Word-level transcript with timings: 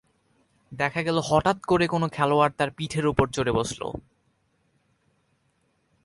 দেখা 0.71 1.01
গেল 1.03 1.17
হঠাৎ 1.23 1.57
করে 1.65 1.85
কোনো 1.87 2.07
খেলোয়াড় 2.07 2.53
তাঁর 2.57 2.69
পিঠের 2.69 3.05
ওপর 3.07 3.25
চড়ে 3.27 3.51
বসল। 3.51 3.81